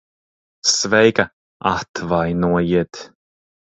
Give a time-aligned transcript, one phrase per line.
[0.75, 1.25] Sveika.
[1.73, 2.93] Atvainojiet...